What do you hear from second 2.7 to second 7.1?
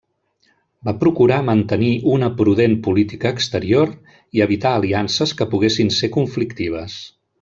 política exterior i evitar aliances que poguessin ser conflictives.